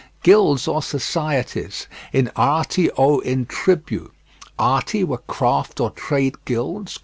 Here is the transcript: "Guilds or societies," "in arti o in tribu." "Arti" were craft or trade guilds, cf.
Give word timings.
"Guilds 0.23 0.67
or 0.67 0.81
societies," 0.81 1.85
"in 2.11 2.31
arti 2.35 2.89
o 2.97 3.19
in 3.19 3.45
tribu." 3.45 4.09
"Arti" 4.57 5.03
were 5.03 5.19
craft 5.19 5.79
or 5.79 5.91
trade 5.91 6.43
guilds, 6.43 6.95
cf. 6.97 6.99